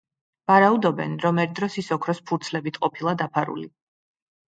ვარაუდობენ, 0.51 1.11
რომ 1.25 1.41
ერთ 1.43 1.53
დროს 1.59 1.75
ის 1.81 1.89
ოქროს 1.97 2.21
ფურცლებით 2.31 2.81
ყოფილა 2.87 3.13
დაფარული. 3.21 3.67